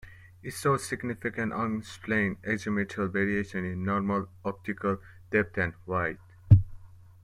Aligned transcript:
It 0.41 0.55
shows 0.55 0.83
significant 0.83 1.53
unexplained 1.53 2.41
azimuthal 2.41 3.11
variations 3.13 3.71
in 3.71 3.85
normal 3.85 4.29
optical 4.43 4.97
depth 5.29 5.59
and 5.59 5.75
width. 5.85 6.19